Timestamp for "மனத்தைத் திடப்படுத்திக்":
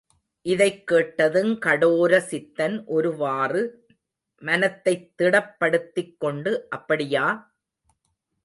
4.41-6.17